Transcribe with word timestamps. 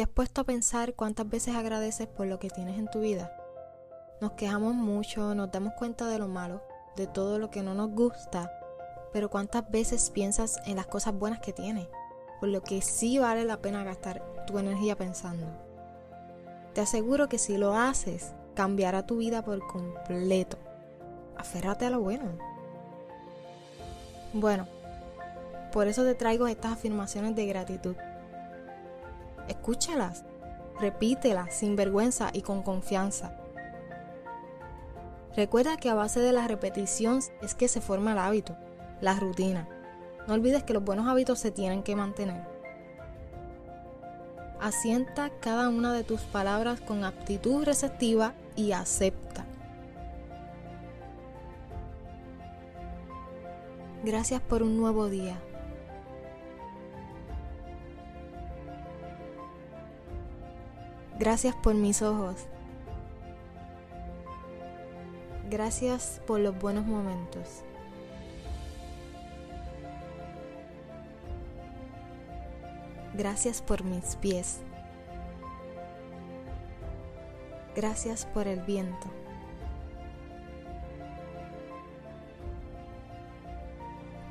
¿Te 0.00 0.04
has 0.04 0.08
puesto 0.08 0.40
a 0.40 0.44
pensar 0.44 0.94
cuántas 0.94 1.28
veces 1.28 1.54
agradeces 1.54 2.06
por 2.06 2.26
lo 2.26 2.38
que 2.38 2.48
tienes 2.48 2.78
en 2.78 2.88
tu 2.88 3.00
vida? 3.00 3.36
Nos 4.22 4.32
quejamos 4.32 4.74
mucho, 4.74 5.34
nos 5.34 5.52
damos 5.52 5.74
cuenta 5.74 6.08
de 6.08 6.18
lo 6.18 6.26
malo, 6.26 6.62
de 6.96 7.06
todo 7.06 7.38
lo 7.38 7.50
que 7.50 7.62
no 7.62 7.74
nos 7.74 7.90
gusta, 7.90 8.50
pero 9.12 9.28
¿cuántas 9.28 9.70
veces 9.70 10.08
piensas 10.08 10.58
en 10.64 10.76
las 10.76 10.86
cosas 10.86 11.12
buenas 11.12 11.40
que 11.40 11.52
tienes? 11.52 11.86
Por 12.40 12.48
lo 12.48 12.62
que 12.62 12.80
sí 12.80 13.18
vale 13.18 13.44
la 13.44 13.58
pena 13.58 13.84
gastar 13.84 14.22
tu 14.46 14.58
energía 14.58 14.96
pensando. 14.96 15.46
Te 16.72 16.80
aseguro 16.80 17.28
que 17.28 17.36
si 17.36 17.58
lo 17.58 17.76
haces, 17.76 18.32
cambiará 18.54 19.04
tu 19.04 19.18
vida 19.18 19.44
por 19.44 19.58
completo. 19.66 20.56
Aférrate 21.36 21.84
a 21.84 21.90
lo 21.90 22.00
bueno. 22.00 22.24
Bueno, 24.32 24.66
por 25.72 25.88
eso 25.88 26.04
te 26.04 26.14
traigo 26.14 26.46
estas 26.46 26.72
afirmaciones 26.72 27.36
de 27.36 27.44
gratitud 27.44 27.96
Escúchalas, 29.50 30.24
repítelas 30.78 31.52
sin 31.52 31.74
vergüenza 31.74 32.30
y 32.32 32.42
con 32.42 32.62
confianza. 32.62 33.36
Recuerda 35.34 35.76
que 35.76 35.90
a 35.90 35.94
base 35.94 36.20
de 36.20 36.32
la 36.32 36.46
repetición 36.46 37.18
es 37.42 37.56
que 37.56 37.66
se 37.66 37.80
forma 37.80 38.12
el 38.12 38.18
hábito, 38.18 38.56
la 39.00 39.18
rutina. 39.18 39.68
No 40.28 40.34
olvides 40.34 40.62
que 40.62 40.72
los 40.72 40.84
buenos 40.84 41.08
hábitos 41.08 41.40
se 41.40 41.50
tienen 41.50 41.82
que 41.82 41.96
mantener. 41.96 42.46
Asienta 44.60 45.30
cada 45.40 45.68
una 45.68 45.92
de 45.94 46.04
tus 46.04 46.20
palabras 46.20 46.80
con 46.80 47.02
aptitud 47.02 47.64
receptiva 47.64 48.34
y 48.54 48.70
acepta. 48.70 49.46
Gracias 54.04 54.40
por 54.42 54.62
un 54.62 54.76
nuevo 54.76 55.08
día. 55.08 55.40
Gracias 61.20 61.54
por 61.54 61.74
mis 61.74 62.00
ojos. 62.00 62.46
Gracias 65.50 66.22
por 66.26 66.40
los 66.40 66.58
buenos 66.58 66.86
momentos. 66.86 67.62
Gracias 73.12 73.60
por 73.60 73.84
mis 73.84 74.16
pies. 74.16 74.60
Gracias 77.76 78.24
por 78.24 78.48
el 78.48 78.60
viento. 78.60 79.06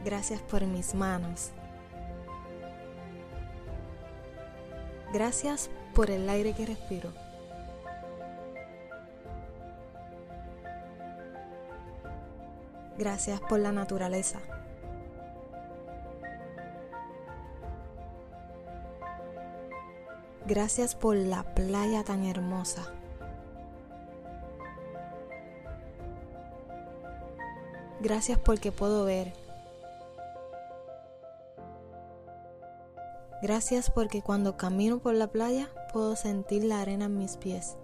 Gracias 0.04 0.42
por 0.42 0.66
mis 0.66 0.96
manos. 0.96 1.52
Gracias 5.14 5.70
por 6.00 6.12
el 6.12 6.30
aire 6.30 6.54
que 6.54 6.66
respiro. 6.66 7.12
Gracias 12.98 13.42
por 13.42 13.60
la 13.60 13.74
naturaleza. 13.74 14.40
Gracias 20.48 20.96
por 20.96 21.18
la 21.18 21.44
playa 21.54 22.06
tan 22.06 22.24
hermosa. 22.24 22.94
Gracias 28.00 28.40
porque 28.40 28.72
puedo 28.72 29.04
ver 29.04 29.34
Gracias 33.42 33.90
porque 33.90 34.22
cuando 34.22 34.58
camino 34.58 35.00
por 35.00 35.14
la 35.14 35.28
playa 35.28 35.70
puedo 35.92 36.16
sentir 36.16 36.64
la 36.64 36.82
arena 36.82 37.06
en 37.06 37.18
mis 37.18 37.38
pies. 37.38 37.78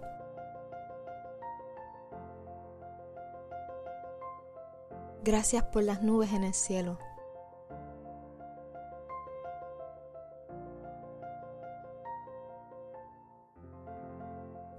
Gracias 5.22 5.64
por 5.64 5.82
las 5.82 6.02
nubes 6.02 6.32
en 6.32 6.44
el 6.44 6.54
cielo. 6.54 6.98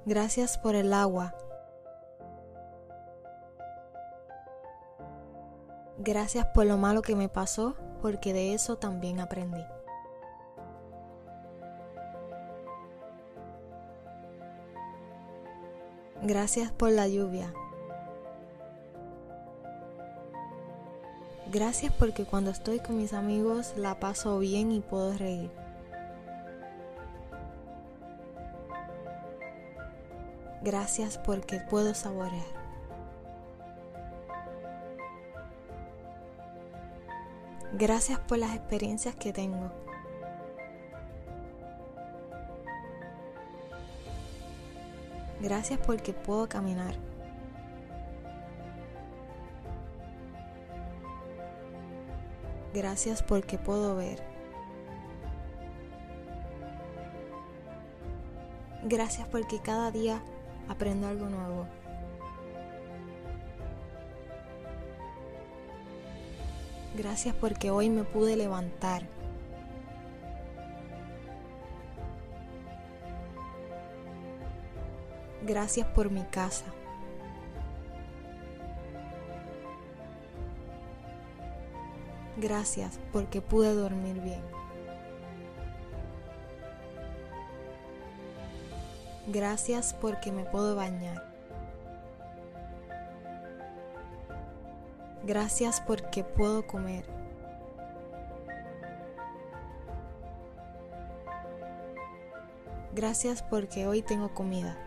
Gracias 0.05 0.57
por 0.57 0.75
el 0.75 0.93
agua. 0.93 1.35
Gracias 5.97 6.45
por 6.45 6.65
lo 6.65 6.77
malo 6.77 7.01
que 7.01 7.17
me 7.17 7.27
pasó, 7.27 7.75
porque 8.01 8.31
de 8.31 8.53
eso 8.53 8.77
también 8.77 9.19
aprendí. 9.19 9.65
Gracias 16.27 16.73
por 16.73 16.91
la 16.91 17.07
lluvia. 17.07 17.53
Gracias 21.49 21.93
porque 21.93 22.25
cuando 22.25 22.51
estoy 22.51 22.81
con 22.81 22.97
mis 22.97 23.13
amigos 23.13 23.75
la 23.77 23.97
paso 24.01 24.37
bien 24.37 24.73
y 24.73 24.81
puedo 24.81 25.17
reír. 25.17 25.49
Gracias 30.63 31.17
porque 31.17 31.61
puedo 31.61 31.95
saborear. 31.95 32.43
Gracias 37.71 38.19
por 38.19 38.37
las 38.37 38.53
experiencias 38.53 39.15
que 39.15 39.31
tengo. 39.31 39.71
Gracias 45.41 45.79
porque 45.79 46.13
puedo 46.13 46.49
caminar. 46.49 46.95
Gracias 52.73 53.23
porque 53.23 53.57
puedo 53.57 53.95
ver. 53.95 54.21
Gracias 58.83 59.27
porque 59.27 59.59
cada 59.59 59.91
día 59.91 60.21
aprendo 60.69 61.07
algo 61.07 61.27
nuevo. 61.27 61.67
Gracias 66.95 67.35
porque 67.35 67.69
hoy 67.69 67.89
me 67.89 68.03
pude 68.03 68.35
levantar. 68.35 69.16
Gracias 75.47 75.87
por 75.87 76.11
mi 76.11 76.23
casa. 76.23 76.65
Gracias 82.35 82.99
porque 83.13 83.41
pude 83.41 83.73
dormir 83.73 84.19
bien. 84.19 84.41
Gracias 89.27 89.93
porque 89.93 90.33
me 90.33 90.43
puedo 90.43 90.75
bañar. 90.75 91.23
Gracias 95.23 95.79
porque 95.79 96.25
puedo 96.25 96.67
comer. 96.67 97.05
Gracias 102.93 103.41
porque 103.43 103.87
hoy 103.87 104.01
tengo 104.01 104.33
comida. 104.33 104.77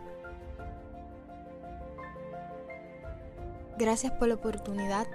Gracias 3.80 4.12
por 4.12 4.28
la 4.28 4.34
oportunidad 4.34 5.06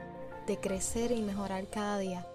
de 0.47 0.59
crecer 0.59 1.12
y 1.12 1.21
mejorar 1.21 1.67
cada 1.67 2.00
día. 2.00 2.25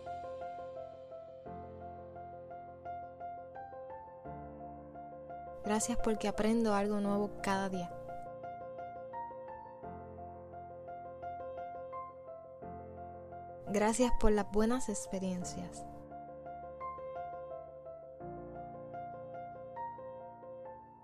Gracias 5.64 5.98
porque 5.98 6.28
aprendo 6.28 6.72
algo 6.72 7.00
nuevo 7.00 7.32
cada 7.42 7.68
día. 7.68 7.92
Gracias 13.66 14.12
por 14.20 14.30
las 14.30 14.48
buenas 14.52 14.88
experiencias. 14.88 15.84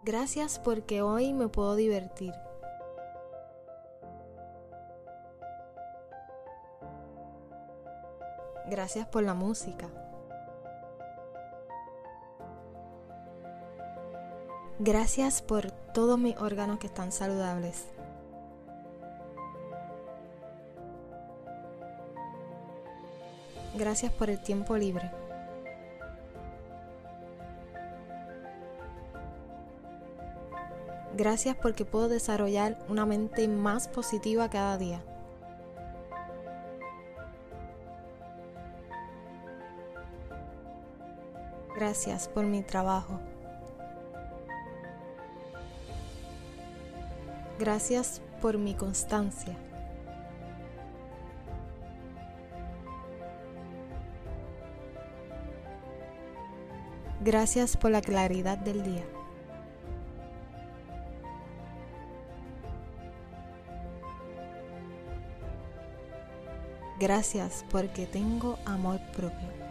Gracias 0.04 0.60
porque 0.60 1.02
hoy 1.02 1.32
me 1.32 1.48
puedo 1.48 1.74
divertir. 1.74 2.45
Gracias 8.68 9.06
por 9.06 9.22
la 9.22 9.34
música. 9.34 9.88
Gracias 14.78 15.40
por 15.40 15.70
todos 15.70 16.18
mis 16.18 16.36
órganos 16.36 16.78
que 16.78 16.88
están 16.88 17.12
saludables. 17.12 17.86
Gracias 23.74 24.12
por 24.12 24.30
el 24.30 24.40
tiempo 24.40 24.76
libre. 24.76 25.10
Gracias 31.16 31.56
porque 31.56 31.84
puedo 31.84 32.08
desarrollar 32.08 32.76
una 32.88 33.06
mente 33.06 33.48
más 33.48 33.88
positiva 33.88 34.50
cada 34.50 34.76
día. 34.76 35.02
Gracias 41.96 42.28
por 42.28 42.44
mi 42.44 42.60
trabajo. 42.60 43.18
Gracias 47.58 48.20
por 48.42 48.58
mi 48.58 48.74
constancia. 48.74 49.56
Gracias 57.22 57.78
por 57.78 57.90
la 57.90 58.02
claridad 58.02 58.58
del 58.58 58.82
día. 58.82 59.04
Gracias 67.00 67.64
porque 67.70 68.04
tengo 68.04 68.58
amor 68.66 69.00
propio. 69.16 69.65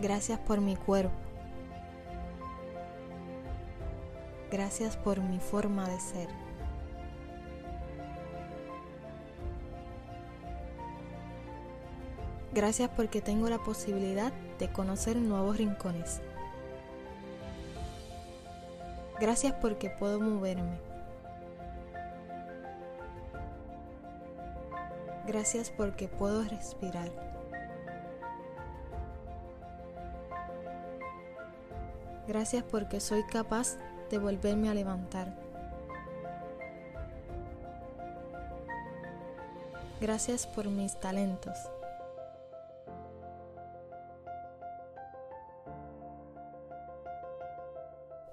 Gracias 0.00 0.38
por 0.38 0.60
mi 0.60 0.76
cuerpo. 0.76 1.12
Gracias 4.50 4.96
por 4.96 5.20
mi 5.20 5.40
forma 5.40 5.88
de 5.88 6.00
ser. 6.00 6.28
Gracias 12.54 12.90
porque 12.96 13.20
tengo 13.20 13.48
la 13.48 13.58
posibilidad 13.58 14.32
de 14.58 14.72
conocer 14.72 15.16
nuevos 15.16 15.58
rincones. 15.58 16.20
Gracias 19.20 19.52
porque 19.60 19.90
puedo 19.90 20.20
moverme. 20.20 20.78
Gracias 25.26 25.70
porque 25.70 26.08
puedo 26.08 26.42
respirar. 26.44 27.27
Gracias 32.28 32.62
porque 32.62 33.00
soy 33.00 33.24
capaz 33.24 33.78
de 34.10 34.18
volverme 34.18 34.68
a 34.68 34.74
levantar. 34.74 35.32
Gracias 39.98 40.46
por 40.46 40.66
mis 40.66 41.00
talentos. 41.00 41.56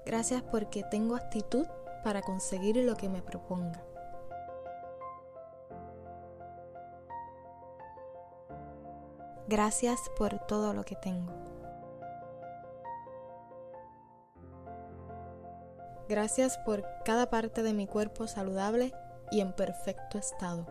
Gracias 0.05 0.43
porque 0.43 0.83
tengo 0.83 1.15
actitud 1.15 1.65
para 2.03 2.21
conseguir 2.21 2.75
lo 2.75 2.97
que 2.97 3.07
me 3.07 3.21
proponga. 3.21 3.81
Gracias 9.47 10.01
por 10.17 10.37
todo 10.47 10.73
lo 10.73 10.83
que 10.83 10.97
tengo. 10.97 11.54
Gracias 16.07 16.57
por 16.59 16.85
cada 17.03 17.29
parte 17.29 17.63
de 17.63 17.73
mi 17.73 17.87
cuerpo 17.87 18.27
saludable 18.27 18.93
y 19.31 19.41
en 19.41 19.53
perfecto 19.53 20.17
estado. 20.19 20.65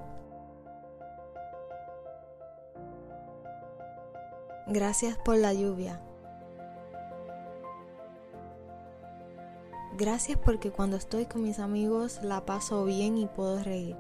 Gracias 4.67 5.19
por 5.19 5.37
la 5.37 5.53
lluvia. 5.53 6.01
Gracias 9.97 10.39
porque 10.39 10.71
cuando 10.71 10.97
estoy 10.97 11.27
con 11.27 11.43
mis 11.43 11.59
amigos 11.59 12.21
la 12.23 12.45
paso 12.47 12.85
bien 12.85 13.17
y 13.17 13.27
puedo 13.27 13.63
reír. 13.63 13.97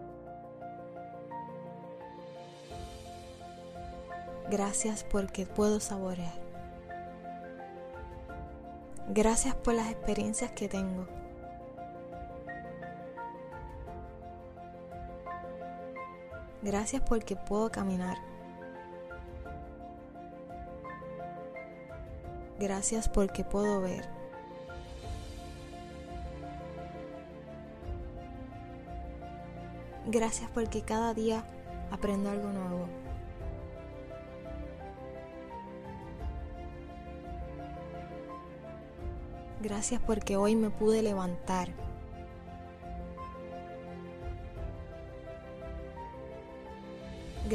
Gracias 4.51 5.05
porque 5.05 5.47
puedo 5.47 5.81
saborear. 5.81 6.35
Gracias 9.09 9.55
por 9.55 9.75
las 9.75 9.91
experiencias 9.91 10.53
que 10.53 10.69
tengo. 10.69 11.07
Gracias 16.64 17.02
porque 17.06 17.37
puedo 17.37 17.70
caminar. 17.70 18.16
Gracias 22.58 23.06
porque 23.06 23.44
puedo 23.44 23.82
ver. 23.82 24.08
Gracias 30.06 30.50
porque 30.55 30.81
cada 30.81 31.12
día 31.12 31.44
aprendo 31.90 32.31
algo 32.31 32.49
nuevo. 32.49 32.87
Gracias 39.61 40.00
porque 40.00 40.38
hoy 40.38 40.56
me 40.56 40.70
pude 40.70 41.02
levantar. 41.02 41.84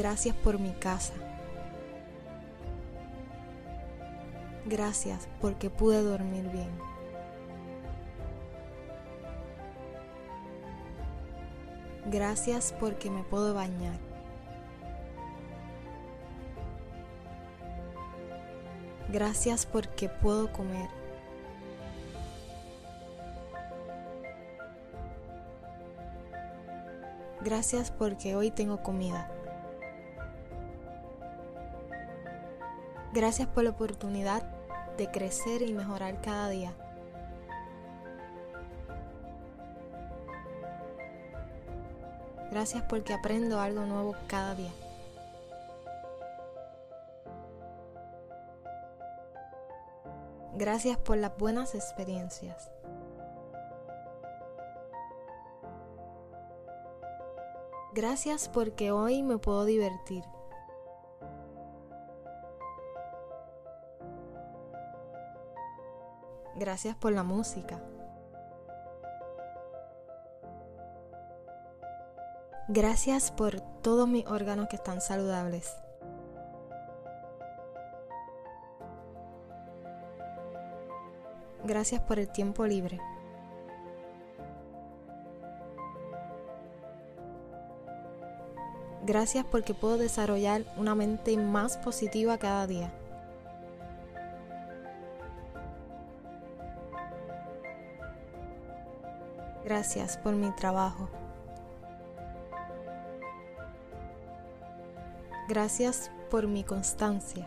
Gracias 0.00 0.34
por 0.34 0.58
mi 0.58 0.72
casa. 0.72 1.12
Gracias 4.64 5.28
porque 5.42 5.68
pude 5.68 6.02
dormir 6.02 6.48
bien. 6.50 6.70
Gracias 12.06 12.74
porque 12.80 13.10
me 13.10 13.24
puedo 13.24 13.52
bañar. 13.52 13.98
Gracias 19.10 19.66
porque 19.66 20.08
puedo 20.08 20.50
comer. 20.50 20.88
Gracias 27.42 27.90
porque 27.90 28.34
hoy 28.34 28.50
tengo 28.50 28.82
comida. 28.82 29.30
Gracias 33.12 33.48
por 33.48 33.64
la 33.64 33.70
oportunidad 33.70 34.42
de 34.96 35.10
crecer 35.10 35.62
y 35.62 35.72
mejorar 35.72 36.20
cada 36.20 36.48
día. 36.48 36.72
Gracias 42.50 42.82
porque 42.88 43.12
aprendo 43.12 43.60
algo 43.60 43.84
nuevo 43.86 44.14
cada 44.28 44.54
día. 44.54 44.70
Gracias 50.56 50.98
por 50.98 51.16
las 51.16 51.36
buenas 51.36 51.74
experiencias. 51.74 52.70
Gracias 57.92 58.48
porque 58.48 58.92
hoy 58.92 59.22
me 59.22 59.38
puedo 59.38 59.64
divertir. 59.64 60.22
Gracias 66.60 66.94
por 66.94 67.12
la 67.12 67.22
música. 67.22 67.80
Gracias 72.68 73.30
por 73.30 73.62
todos 73.80 74.06
mis 74.06 74.26
órganos 74.26 74.68
que 74.68 74.76
están 74.76 75.00
saludables. 75.00 75.74
Gracias 81.64 82.02
por 82.02 82.18
el 82.18 82.28
tiempo 82.28 82.66
libre. 82.66 83.00
Gracias 89.06 89.46
porque 89.46 89.72
puedo 89.72 89.96
desarrollar 89.96 90.66
una 90.76 90.94
mente 90.94 91.34
más 91.38 91.78
positiva 91.78 92.36
cada 92.36 92.66
día. 92.66 92.92
Gracias 99.70 100.16
por 100.16 100.34
mi 100.34 100.50
trabajo. 100.50 101.08
Gracias 105.48 106.10
por 106.28 106.48
mi 106.48 106.64
constancia. 106.64 107.46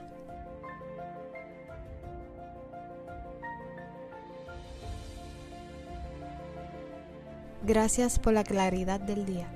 Gracias 7.62 8.18
por 8.18 8.32
la 8.32 8.46
claridad 8.46 9.01
del 9.01 9.25
día. 9.25 9.48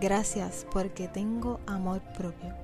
Gracias 0.00 0.66
porque 0.72 1.06
tengo 1.06 1.60
amor 1.68 2.00
propio. 2.16 2.61